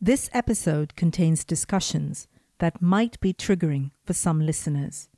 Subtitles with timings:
[0.00, 5.08] This episode contains discussions that might be triggering for some listeners,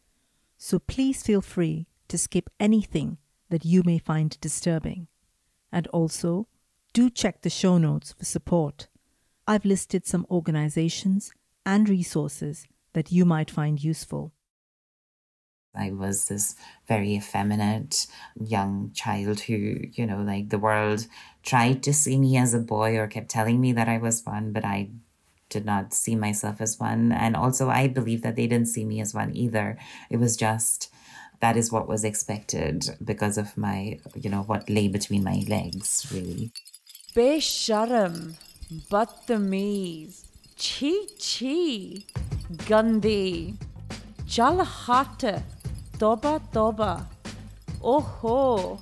[0.57, 3.19] so please feel free to skip anything
[3.51, 5.07] that you may find disturbing.
[5.71, 6.47] And also,
[6.95, 8.89] do check the show notes for support.
[9.47, 11.35] I've listed some organizations
[11.67, 14.33] and resources that you might find useful.
[15.75, 16.57] I was this
[16.89, 21.07] very effeminate young child who, you know, like the world
[21.43, 24.53] tried to see me as a boy or kept telling me that I was one,
[24.53, 24.91] but I
[25.49, 27.13] did not see myself as one.
[27.13, 29.79] And also, I believe that they didn't see me as one either.
[30.09, 30.93] It was just
[31.41, 36.07] that is what was expected because of my, you know, what lay between my legs,
[36.13, 36.53] really.
[37.15, 38.35] Besharam,
[38.91, 40.25] Batamiz,
[40.57, 42.05] Chi Chi,
[42.69, 43.55] Gandhi,
[44.27, 45.43] Jalhata.
[46.01, 47.07] Toba Toba.
[47.85, 48.81] Oho,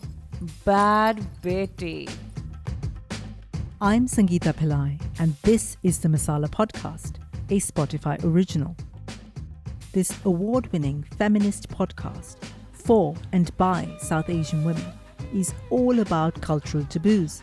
[0.64, 2.08] bad Betty.
[3.80, 7.14] I'm Sangeeta Pillai, and this is the Masala Podcast,
[7.50, 8.77] a Spotify original.
[9.91, 12.36] This award winning feminist podcast
[12.70, 14.86] for and by South Asian women
[15.34, 17.42] is all about cultural taboos,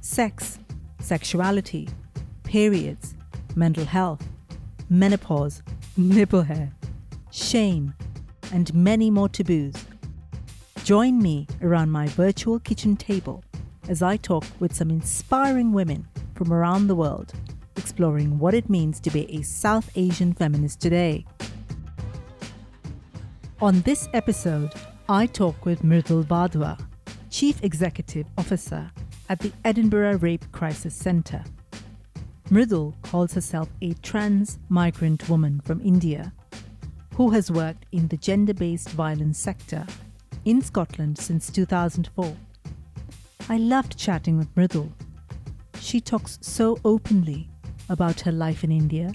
[0.00, 0.60] sex,
[1.00, 1.88] sexuality,
[2.44, 3.16] periods,
[3.56, 4.22] mental health,
[4.88, 5.64] menopause,
[5.96, 6.70] nipple hair,
[7.32, 7.92] shame,
[8.52, 9.74] and many more taboos.
[10.84, 13.44] Join me around my virtual kitchen table
[13.88, 17.32] as I talk with some inspiring women from around the world,
[17.76, 21.24] exploring what it means to be a South Asian feminist today.
[23.60, 24.72] On this episode,
[25.08, 26.78] I talk with Mridul Wadhwa,
[27.30, 28.90] Chief Executive Officer
[29.28, 31.44] at the Edinburgh Rape Crisis Centre.
[32.50, 36.32] Mridul calls herself a trans migrant woman from India
[37.18, 39.84] who has worked in the gender based violence sector
[40.44, 42.36] in Scotland since 2004.
[43.48, 44.92] I loved chatting with Mridul.
[45.80, 47.50] She talks so openly
[47.88, 49.12] about her life in India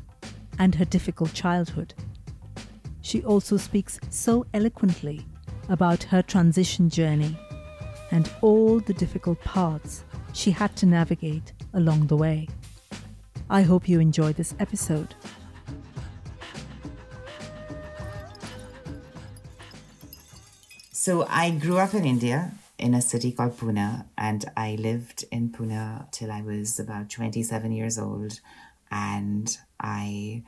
[0.60, 1.94] and her difficult childhood.
[3.00, 5.26] She also speaks so eloquently
[5.70, 7.38] about her transition journey
[8.12, 12.50] and all the difficult paths she had to navigate along the way.
[13.50, 15.16] I hope you enjoy this episode.
[21.06, 25.50] So I grew up in India in a city called Pune, and I lived in
[25.50, 28.40] Pune till I was about 27 years old.
[28.90, 30.44] And I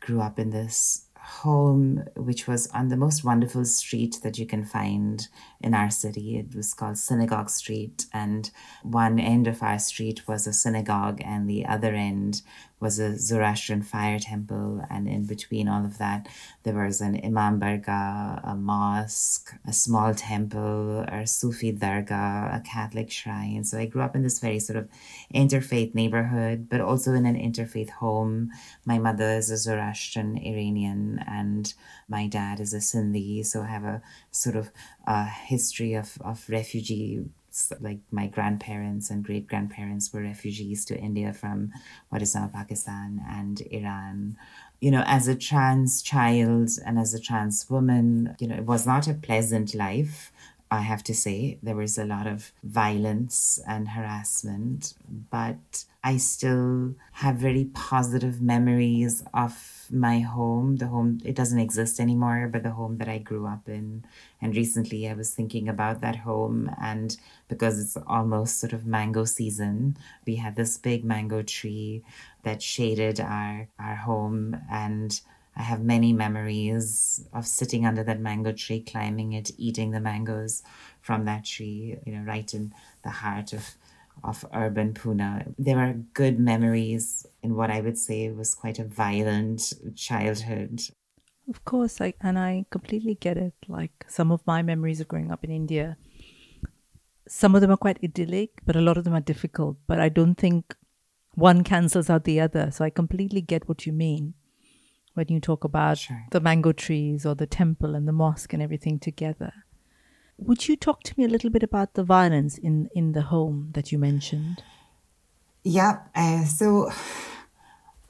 [0.00, 4.64] grew up in this home, which was on the most wonderful street that you can
[4.64, 5.28] find
[5.60, 6.38] in our city.
[6.38, 8.06] It was called Synagogue Street.
[8.12, 8.50] And
[8.82, 12.42] one end of our street was a synagogue, and the other end
[12.80, 14.82] was a Zoroastrian fire temple.
[14.88, 16.28] And in between all of that,
[16.62, 23.10] there was an Imam Bargah, a mosque, a small temple, a Sufi dargah, a Catholic
[23.10, 23.64] shrine.
[23.64, 24.88] So I grew up in this very sort of
[25.34, 28.50] interfaith neighborhood, but also in an interfaith home.
[28.86, 31.74] My mother is a Zoroastrian Iranian, and
[32.08, 33.44] my dad is a Sindhi.
[33.44, 34.70] So I have a sort of
[35.06, 37.24] uh, history of, of refugee
[37.80, 41.72] like my grandparents and great grandparents were refugees to India from
[42.08, 44.36] what is now Pakistan and Iran.
[44.80, 48.86] You know, as a trans child and as a trans woman, you know, it was
[48.86, 50.32] not a pleasant life.
[50.70, 54.94] I have to say, there was a lot of violence and harassment,
[55.30, 62.00] but I still have very positive memories of my home, the home, it doesn't exist
[62.00, 64.04] anymore, but the home that I grew up in.
[64.40, 67.16] And recently I was thinking about that home, and
[67.48, 69.96] because it's almost sort of mango season,
[70.26, 72.02] we had this big mango tree
[72.42, 74.56] that shaded our, our home.
[74.70, 75.20] And
[75.56, 80.62] I have many memories of sitting under that mango tree, climbing it, eating the mangoes
[81.00, 82.72] from that tree, you know, right in
[83.02, 83.74] the heart of
[84.24, 85.54] of urban Pune.
[85.58, 90.80] There are good memories in what I would say was quite a violent childhood.
[91.48, 93.54] Of course, like, and I completely get it.
[93.68, 95.96] Like some of my memories of growing up in India,
[97.26, 99.76] some of them are quite idyllic, but a lot of them are difficult.
[99.86, 100.76] But I don't think
[101.34, 102.70] one cancels out the other.
[102.70, 104.34] So I completely get what you mean
[105.14, 106.24] when you talk about sure.
[106.30, 109.52] the mango trees or the temple and the mosque and everything together.
[110.40, 113.70] Would you talk to me a little bit about the violence in, in the home
[113.72, 114.62] that you mentioned?
[115.62, 115.98] Yeah.
[116.14, 116.90] Uh, so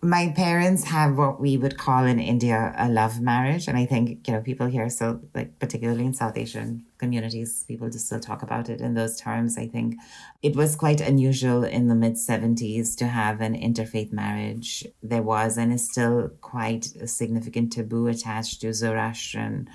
[0.03, 3.69] my parents have what we would call in India a love marriage.
[3.69, 7.91] And I think, you know, people here still, like, particularly in South Asian communities, people
[7.91, 9.59] just still talk about it in those terms.
[9.59, 9.97] I think
[10.41, 14.87] it was quite unusual in the mid 70s to have an interfaith marriage.
[15.03, 19.69] There was and is still quite a significant taboo attached to Zoroastrian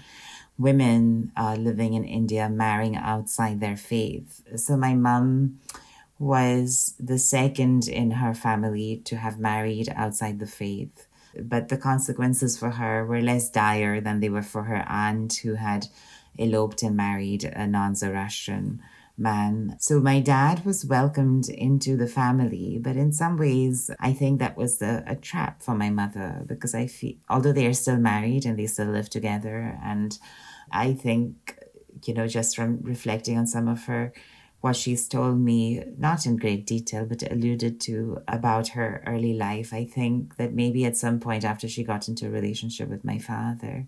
[0.57, 4.42] women uh, living in India marrying outside their faith.
[4.56, 5.60] So my mom
[6.18, 11.07] was the second in her family to have married outside the faith.
[11.38, 15.56] But the consequences for her were less dire than they were for her aunt, who
[15.56, 15.88] had
[16.40, 18.81] eloped and married a non Zoroastrian
[19.18, 19.75] man.
[19.80, 24.58] So my dad was welcomed into the family, but in some ways, I think that
[24.58, 28.46] was a, a trap for my mother because I feel, although they are still married
[28.46, 30.18] and they still live together, and
[30.72, 31.58] I think,
[32.06, 34.14] you know, just from reflecting on some of her
[34.62, 39.72] what she's told me, not in great detail, but alluded to about her early life.
[39.72, 43.20] I think that maybe at some point after she got into a relationship with my
[43.20, 43.86] father,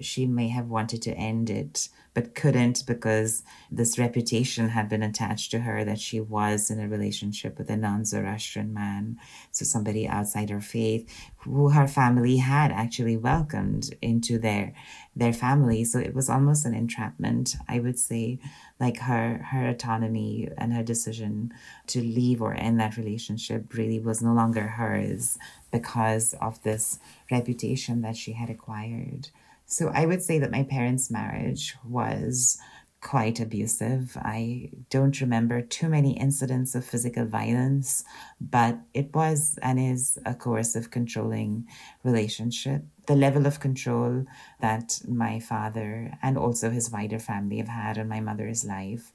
[0.00, 5.50] she may have wanted to end it, but couldn't because this reputation had been attached
[5.50, 9.18] to her that she was in a relationship with a non Zoroastrian man,
[9.50, 11.08] so somebody outside her faith,
[11.38, 14.72] who her family had actually welcomed into their
[15.14, 15.84] their family.
[15.84, 18.38] So it was almost an entrapment, I would say,
[18.80, 21.52] like her her autonomy and her decision
[21.88, 25.38] to leave or end that relationship really was no longer hers
[25.70, 26.98] because of this
[27.30, 29.28] reputation that she had acquired.
[29.68, 32.58] So I would say that my parents' marriage was
[33.02, 34.16] quite abusive.
[34.16, 38.02] I don't remember too many incidents of physical violence,
[38.40, 41.68] but it was and is a coercive, controlling
[42.02, 42.82] relationship.
[43.06, 44.24] The level of control
[44.60, 49.12] that my father and also his wider family have had on my mother's life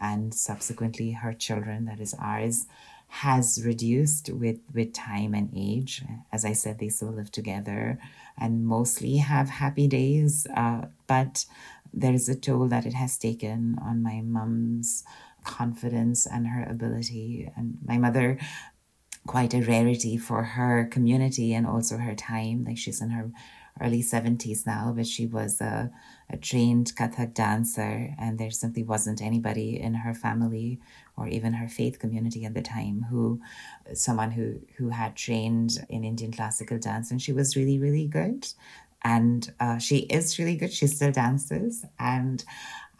[0.00, 2.66] and subsequently her children, that is ours,
[3.12, 6.02] has reduced with, with time and age.
[6.32, 7.98] As I said, they still live together
[8.38, 10.46] and mostly have happy days.
[10.56, 11.44] Uh, but
[11.92, 15.04] there is a toll that it has taken on my mum's
[15.44, 17.52] confidence and her ability.
[17.54, 18.38] And my mother,
[19.26, 22.64] quite a rarity for her community and also her time.
[22.64, 23.30] Like she's in her
[23.80, 25.90] early 70s now, but she was a,
[26.30, 30.80] a trained Kathak dancer, and there simply wasn't anybody in her family
[31.16, 33.40] or even her faith community at the time who
[33.94, 38.46] someone who who had trained in Indian classical dance and she was really really good.
[39.04, 40.72] And uh, she is really good.
[40.72, 41.84] She still dances.
[41.98, 42.44] And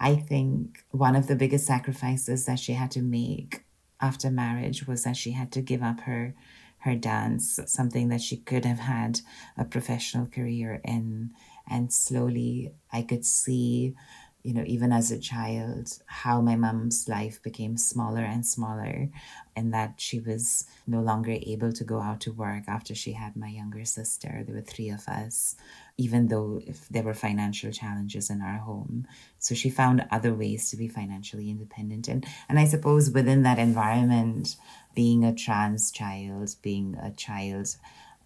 [0.00, 3.64] I think one of the biggest sacrifices that she had to make
[4.00, 6.34] after marriage was that she had to give up her
[6.82, 9.20] her dance something that she could have had
[9.56, 11.31] a professional career in.
[11.69, 13.94] And slowly I could see
[14.43, 19.09] you know, even as a child, how my mom's life became smaller and smaller,
[19.55, 23.37] and that she was no longer able to go out to work after she had
[23.37, 24.43] my younger sister.
[24.44, 25.55] There were three of us,
[25.97, 29.06] even though if there were financial challenges in our home.
[29.39, 32.09] So she found other ways to be financially independent.
[32.09, 34.56] And, and I suppose within that environment,
[34.94, 37.77] being a trans child, being a child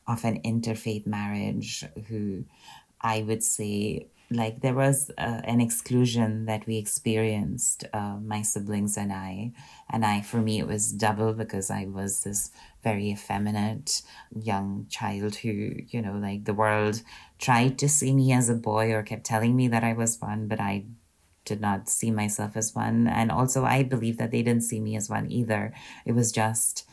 [0.07, 2.45] of an interfaith marriage, who
[3.01, 8.97] I would say like there was uh, an exclusion that we experienced uh, my siblings
[8.97, 9.53] and i.
[9.89, 12.51] And i for me it was double because i was this
[12.83, 14.03] very effeminate
[14.35, 17.03] young child who you know like the world
[17.39, 20.49] tried to see me as a boy or kept telling me that i was one
[20.49, 20.85] but i
[21.47, 23.07] did not see myself as one.
[23.07, 25.73] And also i believe that they didn't see me as one either.
[26.05, 26.87] It was just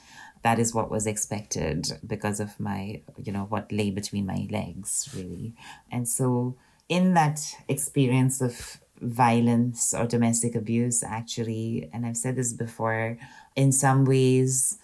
[0.44, 5.09] that is what was expected because of my you know what lay between my legs
[5.13, 5.53] really.
[5.91, 6.56] And so
[6.89, 13.18] in that experience of violence or domestic abuse, actually, and I've said this before,
[13.56, 14.77] in some ways,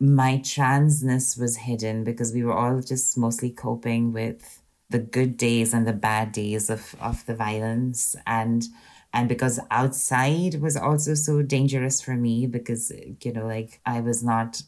[0.00, 5.72] my transness was hidden because we were all just mostly coping with the good days
[5.72, 8.16] and the bad days of, of the violence.
[8.26, 8.64] And
[9.12, 14.22] and because outside was also so dangerous for me because you know like i was
[14.22, 14.62] not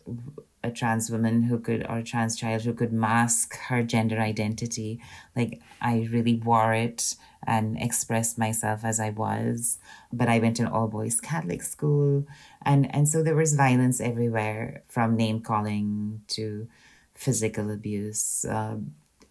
[0.64, 5.00] a trans woman who could or a trans child who could mask her gender identity.
[5.36, 9.78] Like i really wore it and expressed myself as i was.
[10.12, 12.26] But i went to an all boys catholic school.
[12.64, 16.66] And and so there was violence everywhere from name calling to
[17.14, 18.76] physical abuse uh,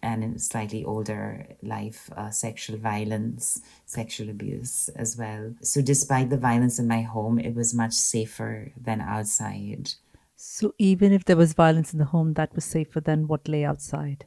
[0.04, 5.54] and in slightly older life, uh, sexual violence, sexual abuse as well.
[5.62, 9.94] So, despite the violence in my home, it was much safer than outside.
[10.36, 13.64] So even if there was violence in the home, that was safer than what lay
[13.64, 14.26] outside.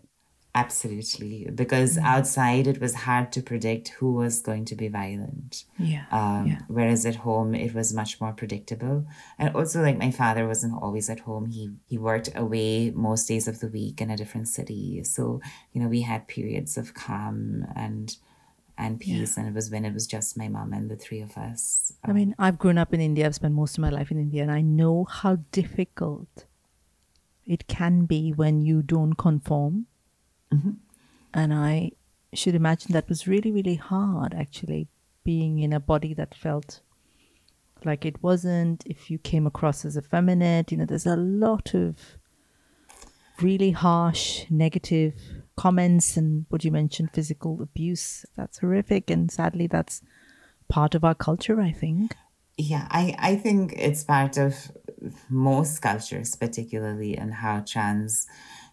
[0.58, 2.04] Absolutely, because mm.
[2.04, 5.66] outside it was hard to predict who was going to be violent.
[5.78, 6.60] Yeah, um, yeah.
[6.68, 9.06] Whereas at home it was much more predictable,
[9.38, 11.46] and also like my father wasn't always at home.
[11.46, 15.42] He he worked away most days of the week in a different city, so
[15.74, 18.18] you know we had periods of calm and
[18.80, 19.38] and peace.
[19.38, 19.44] Yeah.
[19.44, 21.94] And it was when it was just my mom and the three of us.
[22.04, 23.28] I mean, I've grown up in India.
[23.28, 26.46] I've spent most of my life in India, and I know how difficult
[27.46, 29.86] it can be when you don't conform.
[30.54, 30.72] Mm-hmm.
[31.34, 31.92] And I
[32.34, 34.88] should imagine that was really, really hard, actually,
[35.24, 36.82] being in a body that felt
[37.86, 42.18] like it wasn't, if you came across as effeminate, you know, there's a lot of
[43.42, 45.14] really harsh, negative
[45.56, 48.26] comments and what you mentioned, physical abuse.
[48.36, 49.10] That's horrific.
[49.10, 50.02] And sadly, that's
[50.70, 52.16] part of our culture, I think.
[52.58, 54.72] Yeah, I, I think it's part of
[55.30, 58.26] most cultures, particularly in how trans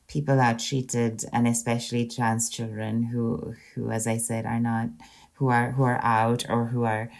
[0.07, 4.89] people are treated and especially trans children who who as I said are not
[5.35, 7.11] who are who are out or who are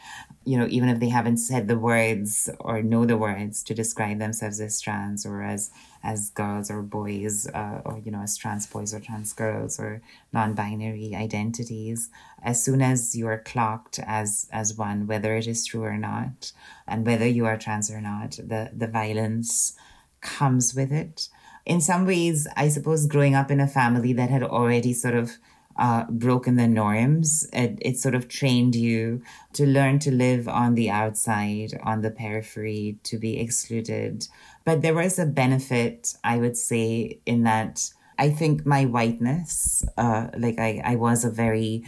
[0.45, 4.19] you know even if they haven't said the words or know the words to describe
[4.19, 5.71] themselves as trans or as
[6.03, 10.03] as girls or boys uh, or you know as trans boys or trans girls or
[10.33, 12.11] non-binary identities
[12.43, 16.53] as soon as you are clocked as as one whether it is true or not
[16.87, 19.75] and whether you are trans or not the the violence
[20.21, 21.29] comes with it
[21.67, 25.39] in some ways i suppose growing up in a family that had already sort of
[25.77, 27.49] uh, broken the norms.
[27.53, 29.23] It, it sort of trained you
[29.55, 34.29] to learn to live on the outside, on the periphery, to be excluded.
[34.65, 40.29] But there was a benefit, I would say, in that I think my whiteness, uh,
[40.39, 41.85] like I, I was a very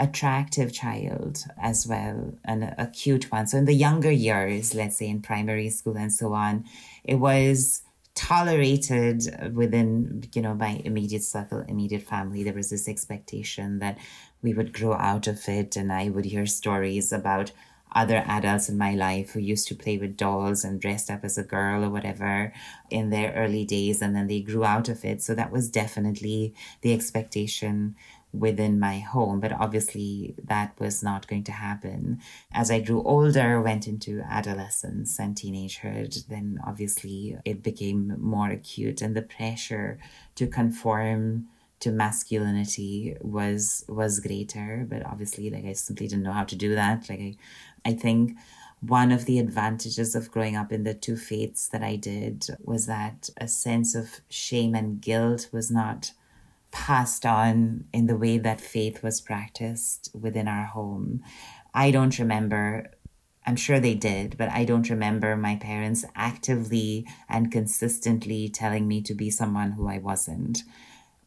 [0.00, 3.46] attractive child as well and a, a cute one.
[3.46, 6.64] So in the younger years, let's say in primary school and so on,
[7.04, 7.82] it was
[8.14, 12.42] tolerated within you know my immediate circle immediate family.
[12.44, 13.98] There was this expectation that
[14.42, 17.50] we would grow out of it and i would hear stories about
[17.94, 21.38] other adults in my life who used to play with dolls and dressed up as
[21.38, 22.52] a girl or whatever
[22.90, 25.22] in their early days and then they grew out of it.
[25.22, 27.94] So that was definitely the expectation
[28.38, 29.40] within my home.
[29.40, 32.20] But obviously, that was not going to happen.
[32.52, 39.00] As I grew older, went into adolescence and teenagehood, then obviously it became more acute,
[39.00, 39.98] and the pressure
[40.34, 41.46] to conform
[41.80, 46.74] to masculinity was was greater but obviously like i simply didn't know how to do
[46.74, 47.36] that like i
[47.84, 48.38] i think
[48.80, 52.86] one of the advantages of growing up in the two faiths that i did was
[52.86, 56.12] that a sense of shame and guilt was not
[56.74, 61.22] passed on in the way that faith was practiced within our home.
[61.72, 62.90] I don't remember,
[63.46, 69.02] I'm sure they did, but I don't remember my parents actively and consistently telling me
[69.02, 70.64] to be someone who I wasn't.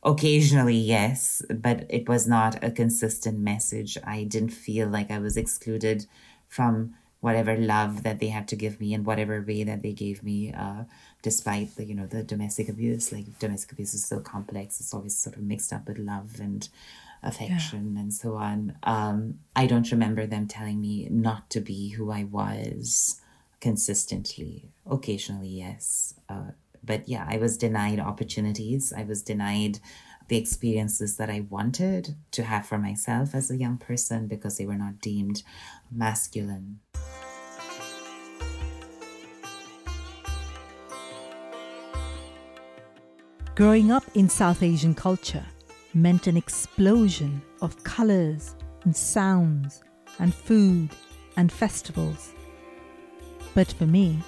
[0.04, 3.98] Occasionally, yes, but it was not a consistent message.
[4.04, 6.08] I didn't feel like I was excluded
[6.50, 10.24] from whatever love that they had to give me in whatever way that they gave
[10.24, 10.54] me.
[10.54, 10.84] Uh,
[11.22, 13.12] despite the you know the domestic abuse.
[13.12, 14.80] Like domestic abuse is so complex.
[14.80, 16.68] It's always sort of mixed up with love and
[17.24, 18.02] affection yeah.
[18.02, 18.78] and so on.
[18.84, 23.20] Um i don't remember them telling me not to be who i was
[23.60, 24.70] consistently.
[24.90, 26.14] Occasionally yes.
[26.30, 26.52] Uh,
[26.84, 28.94] but yeah i was denied opportunities.
[28.96, 29.80] I was denied
[30.28, 34.66] the experiences that i wanted to have for myself as a young person because they
[34.66, 35.44] were not deemed
[35.92, 36.80] masculine
[43.58, 45.44] Growing up in South Asian culture
[45.96, 49.82] meant an explosion of colors and sounds
[50.20, 50.92] and food
[51.38, 52.34] and festivals.
[53.56, 54.20] But for me,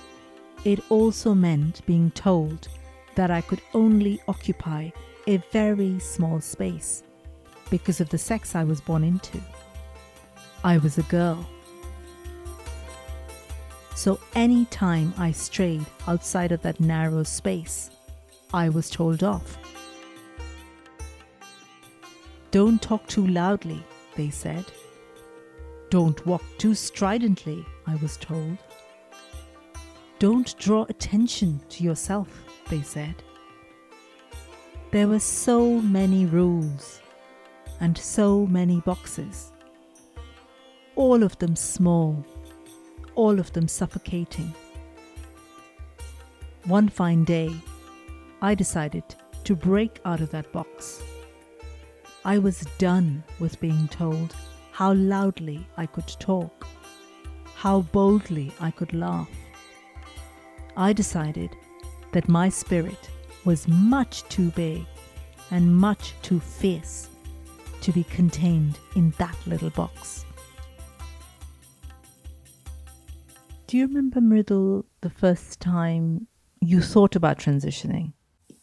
[0.65, 2.70] it also meant being told
[3.13, 4.89] that I could only occupy
[5.29, 7.03] a very small space
[7.69, 9.39] because of the sex I was born into.
[10.63, 11.48] I was a girl.
[13.93, 17.91] So any time I strayed outside of that narrow space,
[18.55, 19.59] I was told off.
[22.50, 23.83] Don't talk too loudly,
[24.15, 24.65] they said.
[25.91, 28.57] Don't walk too stridently, I was told.
[30.17, 32.29] Don't draw attention to yourself,
[32.71, 33.13] they said.
[34.91, 37.00] There were so many rules
[37.79, 39.51] and so many boxes,
[40.96, 42.25] all of them small,
[43.13, 44.51] all of them suffocating.
[46.65, 47.51] One fine day,
[48.41, 49.03] I decided
[49.43, 51.03] to break out of that box.
[52.25, 54.36] I was done with being told
[54.72, 56.65] how loudly I could talk,
[57.53, 59.29] how boldly I could laugh.
[60.75, 61.51] I decided
[62.12, 63.08] that my spirit
[63.46, 64.86] was much too big
[65.51, 67.10] and much too fierce
[67.81, 70.25] to be contained in that little box.
[73.67, 76.27] Do you remember, Mridul, the first time
[76.60, 78.13] you thought about transitioning?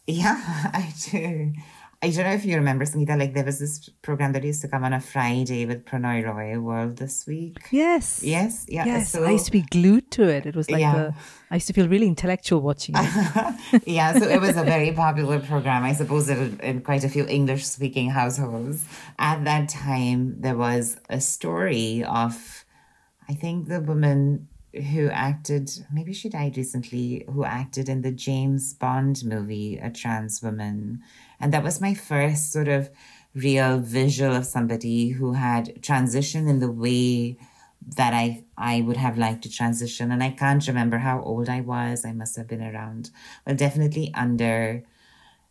[0.05, 0.37] Yeah,
[0.73, 1.53] I do.
[1.99, 4.67] I don't know if you remember, Sangeeta, like there was this program that used to
[4.67, 7.57] come on a Friday with Prannoy Roy, World This Week.
[7.71, 8.21] Yes.
[8.23, 8.67] Yes.
[8.69, 8.85] Yeah.
[8.85, 9.11] Yes.
[9.11, 10.45] So, I used to be glued to it.
[10.45, 11.13] It was like yeah.
[11.49, 13.83] I used to feel really intellectual watching it.
[13.87, 14.13] yeah.
[14.19, 15.83] So it was a very popular program.
[15.83, 18.85] I suppose it in quite a few English speaking households.
[19.17, 22.63] At that time, there was a story of,
[23.27, 24.47] I think the woman
[24.91, 30.43] who acted, maybe she died recently, who acted in the James Bond movie, A Trans
[30.43, 31.01] Woman.
[31.39, 32.89] And that was my first sort of
[33.33, 37.37] real visual of somebody who had transitioned in the way
[37.95, 40.11] that I I would have liked to transition.
[40.11, 42.05] And I can't remember how old I was.
[42.05, 43.11] I must have been around,
[43.45, 44.83] well, definitely under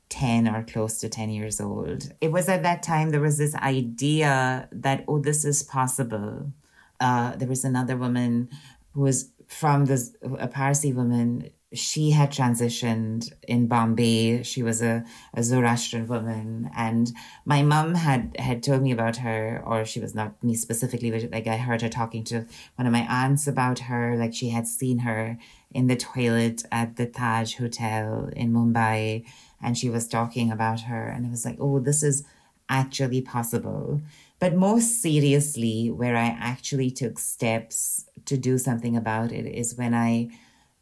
[0.08, 2.12] 10 or close to 10 years old.
[2.20, 6.52] It was at that time there was this idea that, oh, this is possible.
[7.00, 8.48] Uh, there was another woman
[8.92, 14.42] who was from this, a Parsi woman she had transitioned in Bombay.
[14.42, 15.04] She was a,
[15.34, 16.70] a Zoroastrian woman.
[16.76, 17.12] And
[17.44, 21.30] my mom had, had told me about her, or she was not me specifically, but
[21.30, 24.16] like I heard her talking to one of my aunts about her.
[24.16, 25.38] Like she had seen her
[25.72, 29.24] in the toilet at the Taj Hotel in Mumbai.
[29.62, 31.08] And she was talking about her.
[31.08, 32.24] And it was like, oh, this is
[32.68, 34.00] actually possible.
[34.38, 39.94] But most seriously, where I actually took steps to do something about it is when
[39.94, 40.30] I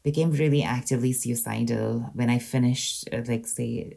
[0.04, 3.96] became really actively suicidal when I finished, uh, like, say,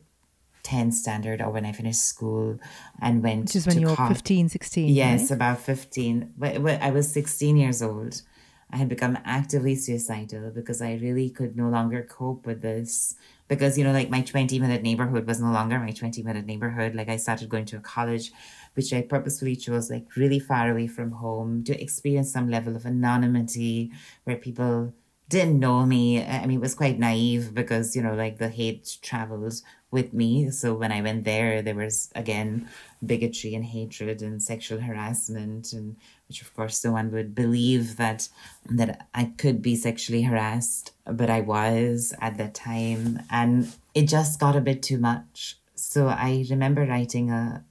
[0.64, 2.60] 10 standard or when I finished school
[3.02, 4.90] and went Which is when you were 15, 16.
[4.90, 5.32] Yes, right?
[5.32, 6.34] about 15.
[6.38, 8.22] But I was 16 years old.
[8.70, 13.16] I had become actively suicidal because I really could no longer cope with this.
[13.48, 16.96] Because, you know, like my 20 minute neighborhood was no longer my 20 minute neighborhood.
[16.96, 18.34] Like I started going to a college,
[18.74, 22.86] which I purposefully chose like really far away from home to experience some level of
[22.86, 23.92] anonymity
[24.26, 24.94] where people
[25.30, 26.24] didn't know me.
[26.24, 30.50] I mean, it was quite naive because, you know, like the hate travels with me.
[30.52, 32.70] So when I went there, there was again
[33.06, 38.30] bigotry and hatred and sexual harassment, and which of course no one would believe that
[38.70, 44.40] that I could be sexually harassed, but I was at that time, and it just
[44.40, 45.58] got a bit too much.
[45.76, 47.64] So I remember writing a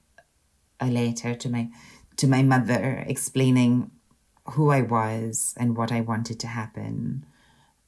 [0.79, 1.69] a letter to my
[2.17, 3.91] to my mother explaining
[4.51, 7.25] who I was and what I wanted to happen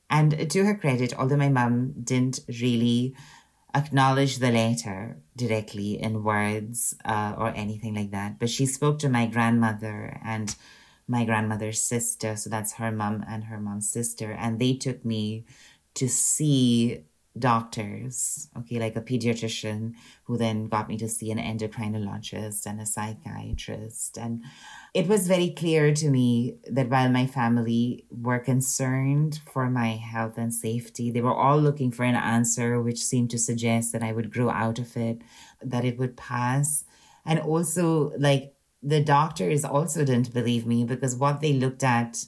[0.10, 3.16] and to her credit, although my mum didn't really
[3.76, 9.10] acknowledge the letter directly in words uh, or anything like that, but she spoke to
[9.10, 10.56] my grandmother and
[11.08, 12.36] my grandmother's sister.
[12.36, 14.32] So that's her mum and her mom's sister.
[14.32, 15.46] And they took me
[15.96, 17.04] to see
[17.38, 22.86] doctors, okay, like a pediatrician who then got me to see an endocrinologist and a
[22.86, 24.18] psychiatrist.
[24.18, 24.44] And
[24.94, 30.38] it was very clear to me that while my family were concerned for my health
[30.38, 34.12] and safety, they were all looking for an answer which seemed to suggest that I
[34.12, 35.22] would grow out of it,
[35.62, 36.84] that it would pass.
[37.26, 42.26] And also, like, the doctors also didn't believe me because what they looked at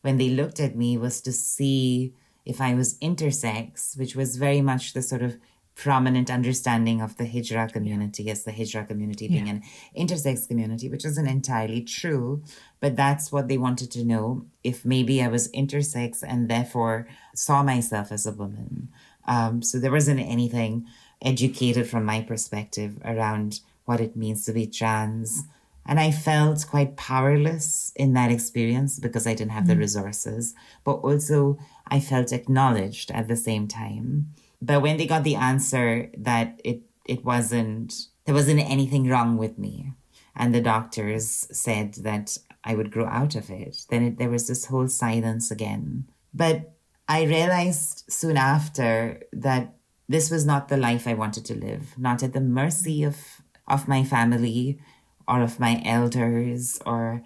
[0.00, 4.60] when they looked at me was to see if I was intersex, which was very
[4.60, 5.36] much the sort of
[5.74, 9.54] prominent understanding of the Hijra community as the Hijra community being yeah.
[9.54, 9.62] an
[9.96, 12.42] intersex community, which isn't entirely true,
[12.80, 17.62] but that's what they wanted to know if maybe I was intersex and therefore saw
[17.62, 18.88] myself as a woman.
[19.26, 20.86] Um, so there wasn't anything
[21.22, 25.44] educated from my perspective around what it means to be trans.
[25.84, 29.72] And I felt quite powerless in that experience because I didn't have mm-hmm.
[29.72, 34.32] the resources, but also I felt acknowledged at the same time.
[34.60, 39.58] But when they got the answer that it, it wasn't, there wasn't anything wrong with
[39.58, 39.92] me,
[40.36, 44.46] and the doctors said that I would grow out of it, then it, there was
[44.46, 46.06] this whole silence again.
[46.32, 46.72] But
[47.08, 49.74] I realized soon after that
[50.08, 53.88] this was not the life I wanted to live, not at the mercy of, of
[53.88, 54.78] my family
[55.26, 57.22] or of my elders or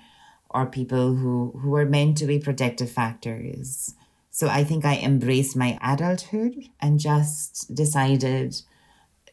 [0.50, 3.94] or people who, who were meant to be protective factors.
[4.30, 8.62] So I think I embraced my adulthood and just decided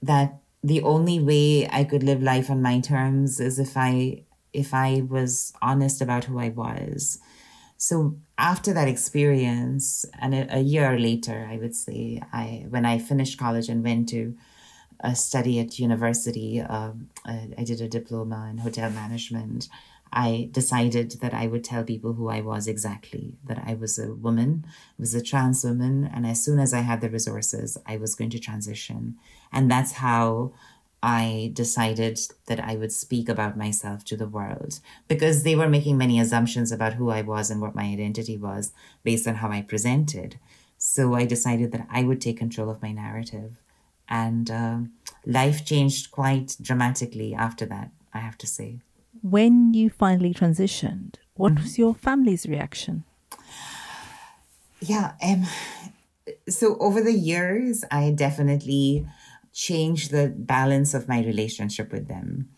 [0.01, 4.23] that the only way I could live life on my terms is if I
[4.53, 7.19] if I was honest about who I was.
[7.77, 12.97] So after that experience, and a, a year later, I would say, I when I
[12.97, 14.35] finished college and went to
[14.99, 19.69] a study at university, um, I, I did a diploma in hotel management.
[20.11, 24.13] I decided that I would tell people who I was exactly, that I was a
[24.13, 24.65] woman,
[24.99, 28.29] was a trans woman, and as soon as I had the resources, I was going
[28.29, 29.15] to transition.
[29.51, 30.53] And that's how
[31.01, 34.79] I decided that I would speak about myself to the world
[35.09, 38.71] because they were making many assumptions about who I was and what my identity was
[39.03, 40.39] based on how I presented.
[40.77, 43.57] So I decided that I would take control of my narrative.
[44.21, 44.77] And uh,
[45.25, 48.69] life changed quite dramatically after that, I have to say
[49.23, 53.05] when you finally transitioned, what was your family's reaction?
[54.81, 55.45] Yeah, um,
[56.49, 59.07] so over the years, I definitely
[59.53, 62.49] changed the balance of my relationship with them.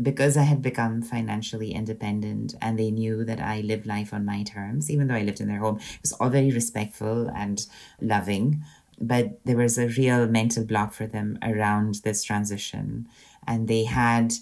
[0.00, 4.42] because I had become financially independent and they knew that I lived life on my
[4.42, 7.66] terms, even though I lived in their home, it was all very respectful and
[8.00, 8.64] loving.
[9.02, 13.08] But there was a real mental block for them around this transition.
[13.46, 14.32] And they had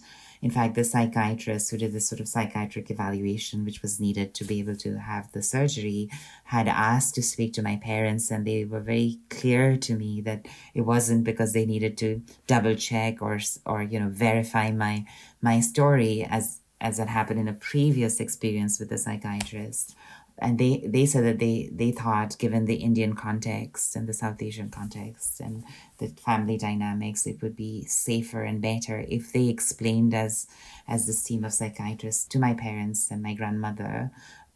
[0.43, 4.45] in fact, the psychiatrist who did this sort of psychiatric evaluation, which was needed to
[4.45, 6.09] be able to have the surgery,
[6.45, 10.47] had asked to speak to my parents, and they were very clear to me that
[10.73, 15.05] it wasn't because they needed to double check or or you know verify my
[15.43, 19.95] my story as as had happened in a previous experience with the psychiatrist
[20.41, 24.41] and they they said that they they thought given the indian context and the south
[24.43, 25.65] asian context and
[25.99, 30.47] the family dynamics it would be safer and better if they explained as
[30.89, 34.11] as this team of psychiatrists to my parents and my grandmother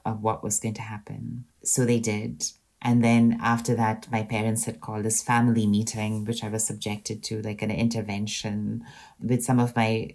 [0.04, 1.44] of what was going to happen.
[1.62, 2.44] So they did.
[2.82, 7.22] And then after that my parents had called this family meeting which i was subjected
[7.22, 8.84] to like an intervention
[9.18, 10.14] with some of my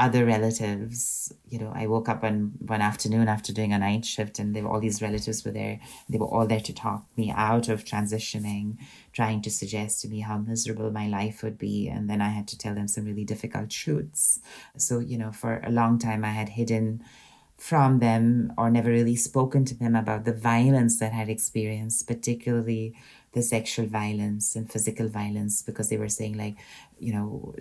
[0.00, 1.32] other relatives.
[1.48, 4.70] You know, I woke up on one afternoon after doing a night shift, and were
[4.70, 5.78] all these relatives were there.
[6.08, 8.78] They were all there to talk me out of transitioning,
[9.12, 12.48] trying to suggest to me how miserable my life would be, and then I had
[12.48, 14.40] to tell them some really difficult truths.
[14.76, 17.04] So you know, for a long time, I had hidden
[17.58, 22.06] from them or never really spoken to them about the violence that I had experienced,
[22.06, 22.96] particularly
[23.32, 26.56] the sexual violence and physical violence, because they were saying like,
[26.98, 27.54] you know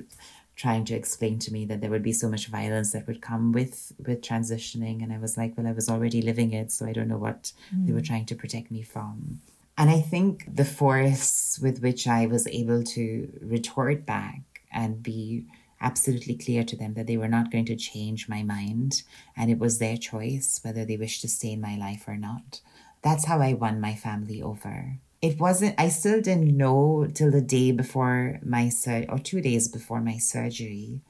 [0.60, 3.54] trying to explain to me that there would be so much violence that would come
[3.54, 6.92] with with transitioning and i was like well i was already living it so i
[6.92, 7.88] don't know what mm.
[7.88, 8.12] they were mm.
[8.12, 9.40] trying to protect me from
[9.78, 14.42] and i think the force with which i was able to retort back
[14.72, 15.46] and be
[15.80, 19.04] absolutely clear to them that they were not going to change my mind
[19.38, 22.60] and it was their choice whether they wished to stay in my life or not
[23.02, 27.42] that's how i won my family over it wasn't i still didn't know till the
[27.42, 31.02] day before my sur- or two days before my surgery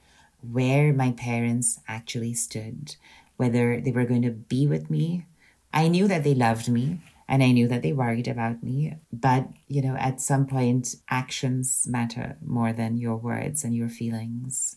[0.42, 2.96] where my parents actually stood
[3.38, 5.26] whether they were going to be with me.
[5.74, 7.00] I knew that they loved me
[7.32, 11.86] and i knew that they worried about me but you know at some point actions
[11.88, 14.76] matter more than your words and your feelings.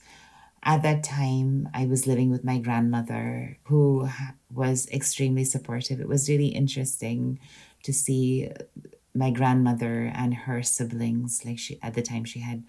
[0.63, 4.09] At that time i was living with my grandmother who
[4.53, 6.01] was extremely supportive.
[6.01, 7.41] It was really interesting
[7.85, 8.51] to see
[9.15, 12.65] my grandmother and her siblings like she at the time she had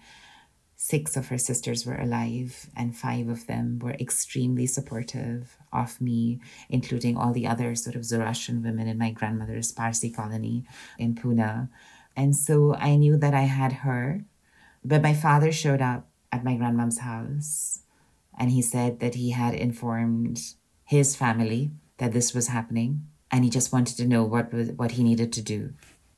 [0.76, 6.40] six of her sisters were alive and five of them were extremely supportive of me
[6.68, 10.64] including all the other sort of zoroastrian women in my grandmother's parsi colony
[10.98, 11.68] in pune.
[12.16, 14.24] And so i knew that i had her
[14.84, 17.80] but my father showed up at my grandmom's house
[18.38, 20.40] and he said that he had informed
[20.84, 24.92] his family that this was happening and he just wanted to know what was what
[24.92, 25.72] he needed to do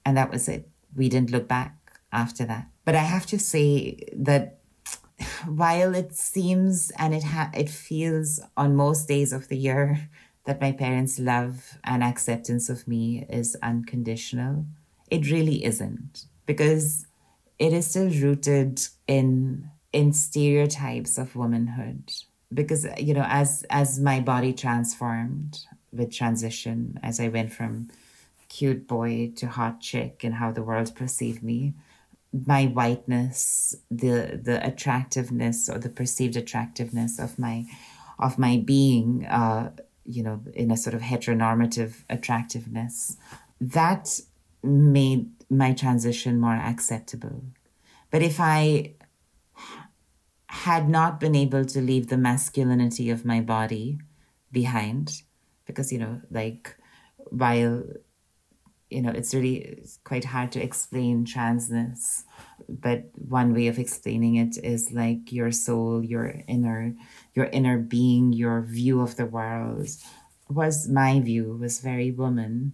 [0.06, 0.70] and that was it.
[0.94, 1.76] We didn't look back
[2.12, 2.68] after that.
[2.84, 4.60] But I have to say that
[5.46, 10.08] while it seems and it ha- it feels on most days of the year
[10.44, 14.64] that my parents' love and acceptance of me is unconditional,
[15.10, 17.06] it really isn't because
[17.58, 22.12] it is still rooted in in stereotypes of womanhood
[22.54, 25.60] because you know as as my body transformed
[25.92, 27.88] with transition as i went from
[28.56, 31.74] cute boy to hot chick and how the world perceived me.
[32.32, 37.64] My whiteness the the attractiveness or the perceived attractiveness of my
[38.18, 39.70] of my being uh
[40.04, 43.16] you know in a sort of heteronormative attractiveness
[43.60, 44.20] that
[44.62, 47.42] made my transition more acceptable.
[48.10, 48.94] But if i
[50.48, 53.98] had not been able to leave the masculinity of my body
[54.52, 55.22] behind
[55.66, 56.76] because you know like
[57.30, 57.82] while
[58.90, 62.22] you know, it's really quite hard to explain transness,
[62.68, 66.94] but one way of explaining it is like your soul, your inner,
[67.34, 69.88] your inner being, your view of the world
[70.48, 72.72] was my view was very woman,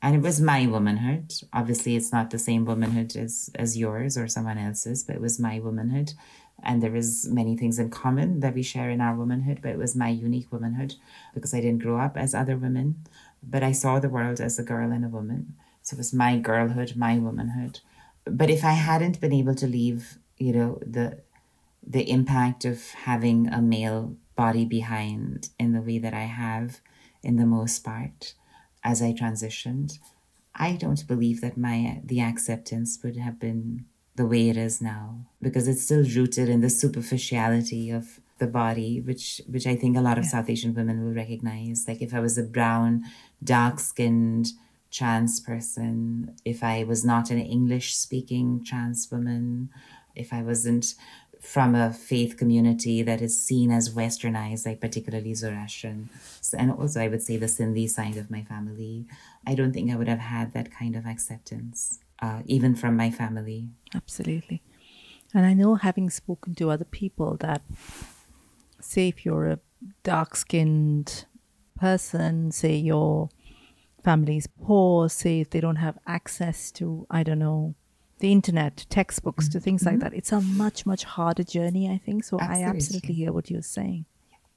[0.00, 1.32] and it was my womanhood.
[1.52, 5.38] Obviously, it's not the same womanhood as as yours or someone else's, but it was
[5.38, 6.14] my womanhood,
[6.62, 9.60] and there is many things in common that we share in our womanhood.
[9.62, 10.94] But it was my unique womanhood
[11.34, 13.04] because I didn't grow up as other women
[13.42, 15.54] but I saw the world as a girl and a woman.
[15.82, 17.80] So it was my girlhood, my womanhood.
[18.24, 21.18] But if I hadn't been able to leave, you know, the
[21.84, 26.80] the impact of having a male body behind in the way that I have
[27.22, 28.34] in the most part
[28.84, 29.98] as I transitioned,
[30.54, 35.26] I don't believe that my the acceptance would have been the way it is now
[35.40, 40.00] because it's still rooted in the superficiality of the body, which which I think a
[40.00, 40.30] lot of yeah.
[40.30, 41.84] South Asian women will recognize.
[41.86, 43.04] Like if I was a brown,
[43.42, 44.52] dark skinned
[44.90, 49.70] trans person, if I was not an English speaking trans woman,
[50.14, 50.94] if I wasn't
[51.42, 56.08] from a faith community that is seen as westernized, like particularly Zoroastrian.
[56.56, 59.06] And also, I would say the Sindhi side of my family.
[59.44, 63.10] I don't think I would have had that kind of acceptance, uh, even from my
[63.10, 63.70] family.
[63.92, 64.62] Absolutely.
[65.34, 67.62] And I know having spoken to other people that,
[68.84, 69.58] say, if you're a
[70.02, 71.26] dark skinned
[71.78, 73.28] person, say your
[74.04, 77.74] family is poor, say if they don't have access to, I don't know,
[78.18, 79.58] the internet, textbooks, mm-hmm.
[79.58, 80.04] to things like mm-hmm.
[80.04, 82.24] that, it's a much, much harder journey, I think.
[82.24, 82.64] So absolutely.
[82.64, 84.06] I absolutely hear what you're saying.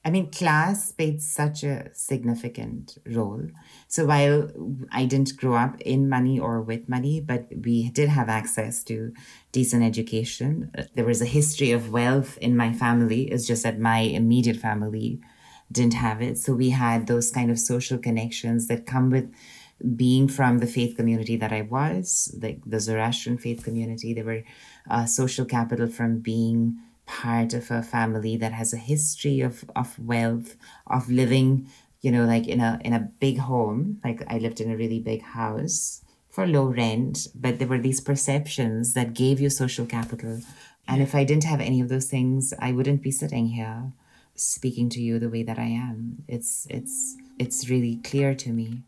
[0.06, 3.48] I mean, class played such a significant role.
[3.88, 4.48] So while
[4.92, 9.12] I didn't grow up in money or with money, but we did have access to
[9.50, 13.22] decent education, there was a history of wealth in my family.
[13.22, 15.18] It's just that my immediate family
[15.72, 16.38] didn't have it.
[16.38, 19.34] So we had those kind of social connections that come with
[19.96, 24.14] being from the faith community that I was, like the Zoroastrian faith community.
[24.14, 24.44] There were
[24.88, 29.98] uh, social capital from being part of a family that has a history of, of
[29.98, 30.56] wealth,
[30.88, 31.68] of living,
[32.02, 34.00] you know, like in a in a big home.
[34.04, 38.00] Like I lived in a really big house for low rent, but there were these
[38.00, 40.40] perceptions that gave you social capital.
[40.86, 43.92] And if I didn't have any of those things, I wouldn't be sitting here
[44.34, 46.24] speaking to you the way that I am.
[46.28, 48.82] It's it's it's really clear to me.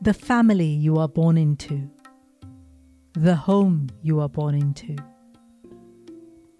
[0.00, 1.88] The family you are born into.
[3.14, 4.96] The home you are born into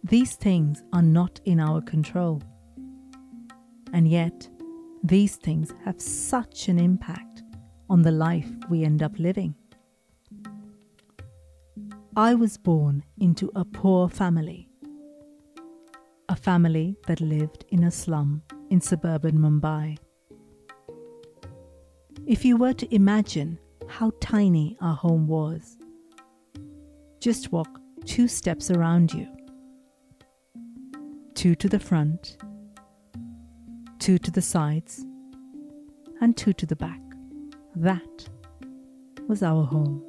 [0.04, 2.42] these things are not in our control.
[3.94, 4.46] And yet,
[5.02, 7.42] these things have such an impact
[7.88, 9.54] on the life we end up living.
[12.16, 14.68] I was born into a poor family,
[16.28, 19.96] a family that lived in a slum in suburban Mumbai.
[22.26, 25.78] If you were to imagine how tiny our home was,
[27.20, 29.33] just walk two steps around you
[31.34, 32.36] two to the front,
[33.98, 35.04] two to the sides,
[36.20, 37.00] and two to the back.
[37.74, 38.28] That
[39.26, 40.02] was our home.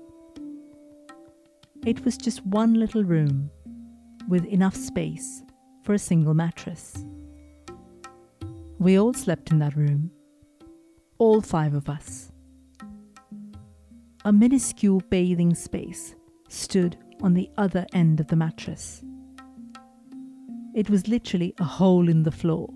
[1.85, 3.49] It was just one little room
[4.27, 5.43] with enough space
[5.83, 7.05] for a single mattress.
[8.77, 10.11] We all slept in that room,
[11.17, 12.31] all five of us.
[14.25, 16.15] A minuscule bathing space
[16.49, 19.03] stood on the other end of the mattress.
[20.75, 22.69] It was literally a hole in the floor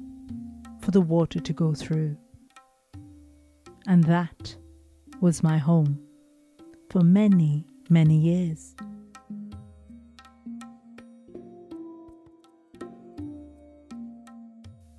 [0.79, 2.15] for the water to go through.
[3.87, 4.55] And that
[5.19, 5.99] was my home
[6.89, 8.73] for many, many years.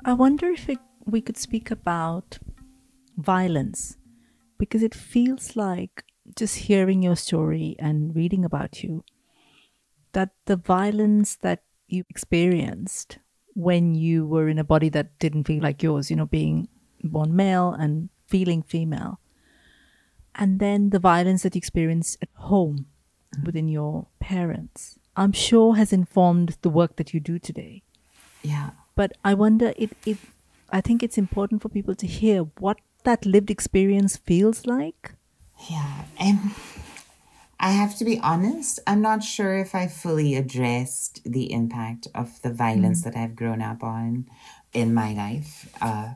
[0.05, 2.39] I wonder if it, we could speak about
[3.17, 3.97] violence
[4.59, 6.05] because it feels like
[6.37, 9.05] just hearing your story and reading about you
[10.13, 13.19] that the violence that you experienced
[13.55, 16.69] when you were in a body that didn't feel like yours, you know, being
[17.03, 19.21] born male and feeling female.
[20.35, 22.87] And then the violence that you experienced at home
[23.45, 27.83] within your parents, I'm sure has informed the work that you do today.
[28.43, 28.71] Yeah.
[28.95, 30.19] But I wonder it, it
[30.71, 35.15] I think it's important for people to hear what that lived experience feels like.
[35.69, 36.05] Yeah.
[36.21, 36.55] Um,
[37.63, 42.41] I have to be honest, I'm not sure if I fully addressed the impact of
[42.41, 43.05] the violence mm.
[43.05, 44.27] that I've grown up on
[44.73, 45.71] in my life.
[45.81, 46.15] Uh,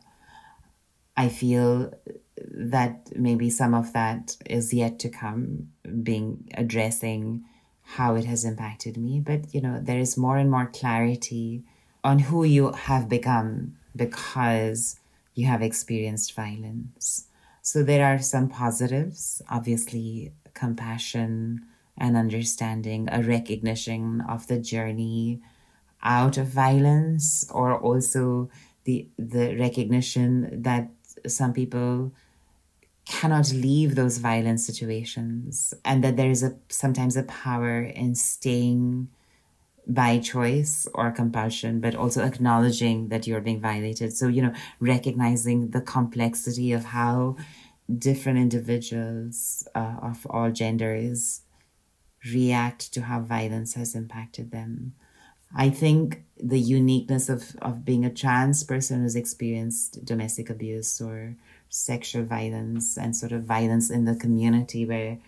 [1.19, 1.93] I feel
[2.39, 5.69] that maybe some of that is yet to come,
[6.03, 7.45] being addressing
[7.83, 9.21] how it has impacted me.
[9.21, 11.63] But, you know, there is more and more clarity
[12.03, 14.99] on who you have become because
[15.35, 17.27] you have experienced violence.
[17.61, 19.43] So there are some positives.
[19.51, 25.41] Obviously, compassion and understanding, a recognition of the journey
[26.03, 28.51] out of violence, or also
[28.85, 30.91] the the recognition that
[31.27, 32.13] some people
[33.07, 39.09] cannot leave those violent situations and that there is a sometimes a power in staying
[39.87, 44.17] by choice or compulsion but also acknowledging that you're being violated.
[44.17, 47.37] So you know recognizing the complexity of how
[47.99, 51.43] different individuals uh, of all genders
[52.33, 54.95] react to how violence has impacted them.
[55.55, 61.37] I think the uniqueness of, of being a trans person who's experienced domestic abuse or
[61.69, 65.19] sexual violence and sort of violence in the community where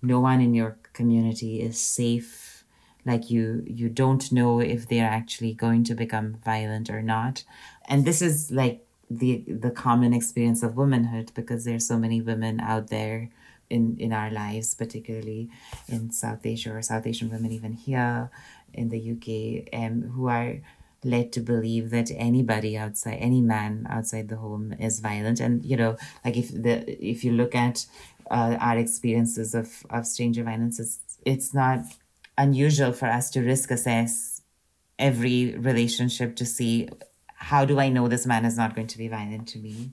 [0.00, 2.64] no one in your community is safe
[3.06, 7.44] like you you don't know if they're actually going to become violent or not
[7.86, 12.60] and this is like the the common experience of womanhood because there's so many women
[12.60, 13.30] out there
[13.70, 15.48] in in our lives particularly
[15.88, 18.30] in south asia or south asian women even here
[18.74, 20.60] in the UK um, who are
[21.04, 25.40] led to believe that anybody outside any man outside the home is violent.
[25.40, 27.86] And you know like if the if you look at
[28.30, 31.80] uh, our experiences of of stranger violence it's it's not
[32.38, 34.42] unusual for us to risk assess
[34.98, 36.88] every relationship to see
[37.50, 39.92] how do i know this man is not going to be violent to me